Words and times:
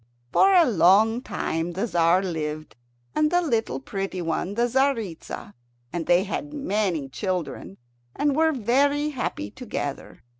For 0.31 0.55
a 0.55 0.65
long 0.65 1.21
time 1.21 1.73
the 1.73 1.85
Tzar 1.85 2.23
lived, 2.23 2.75
and 3.13 3.29
the 3.29 3.39
little 3.39 3.79
pretty 3.79 4.19
one 4.19 4.55
the 4.55 4.65
Tzaritza, 4.65 5.53
and 5.93 6.07
they 6.07 6.23
had 6.23 6.55
many 6.55 7.07
children, 7.07 7.77
and 8.15 8.35
were 8.35 8.51
very 8.51 9.09
happy 9.09 9.51
together. 9.51 10.23